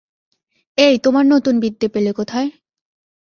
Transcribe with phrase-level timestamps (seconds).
[0.77, 2.49] এই তোমার নতুন বিদ্যে পেলে কোথায়?